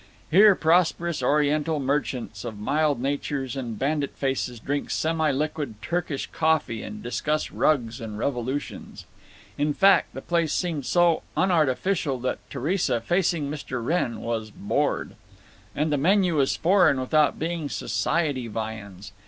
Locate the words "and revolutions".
8.01-9.05